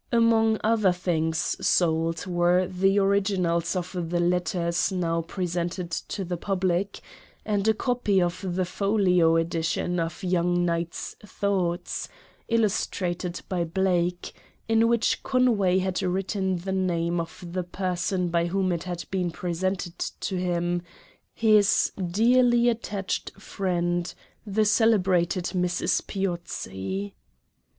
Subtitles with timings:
[0.11, 7.01] Among other things sold were the originals of the letters now presented to the public,
[7.45, 10.93] and a copy of the folio edition of Young's Night
[11.23, 12.09] Thoughts,
[12.47, 14.33] illustrated by Blake;
[14.67, 19.29] in which Conway had written the name of the person by whom it had been
[19.29, 20.81] presented to him,—
[21.35, 24.15] his" dearly attached friend,
[24.47, 26.07] the celebrated Mrs.
[26.07, 27.13] Piozzi."